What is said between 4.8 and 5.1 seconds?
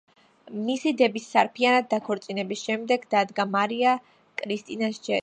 ჯერიც.